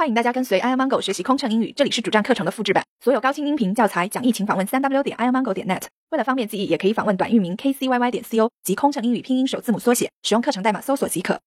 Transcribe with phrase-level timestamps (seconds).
[0.00, 5.82] 欢迎大家跟随 i amango 学习空乘英语，这里是主站课程的复制版，所有高清音频教材讲义，请访问三 w 点 i amango 点 net。
[6.08, 11.42] 为了方便记忆，也可以访问短域名 kcyy 点 co 及空乘英语拼音首字母缩写，使用课程代码搜索即可。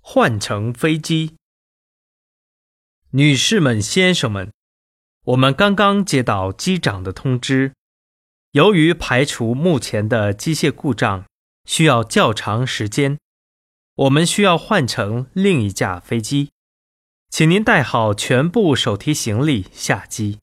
[0.00, 1.36] 换乘飞机，
[3.12, 4.50] 女士们、先生们，
[5.26, 7.72] 我们刚刚接到机长的通知，
[8.50, 11.24] 由于排除目前的机械故障
[11.66, 13.16] 需要较长时间。
[13.97, 16.51] 我们需要换乘另一架飞机，
[17.29, 20.39] 请您带好全部手提行李下机。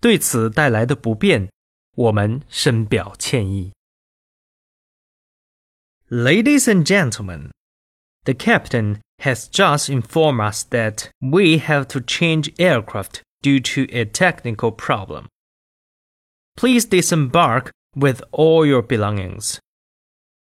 [0.00, 1.50] 对此带来的不便，
[1.94, 3.72] 我们深表歉意。
[6.08, 7.50] Ladies and gentlemen,
[8.24, 14.04] the captain has just informed us that we have to change aircraft due to a
[14.04, 15.28] technical problem.
[16.56, 19.58] Please disembark with all your belongings.